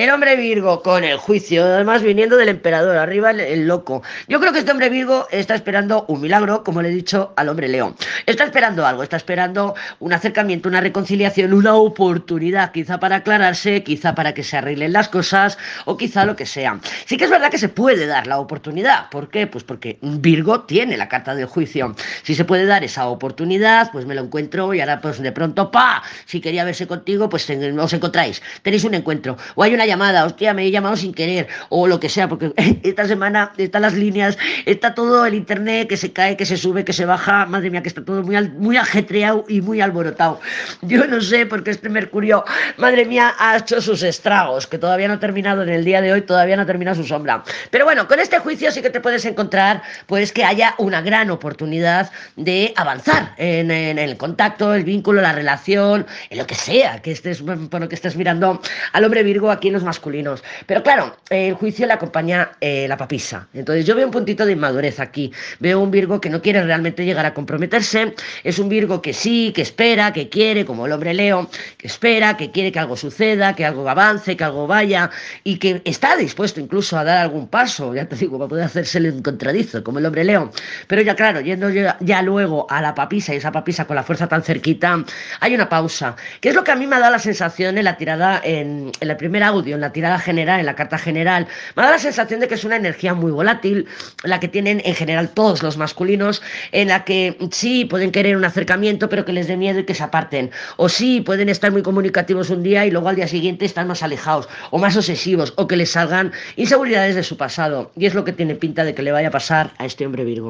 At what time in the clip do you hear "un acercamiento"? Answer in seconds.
9.98-10.70, 98.36-99.08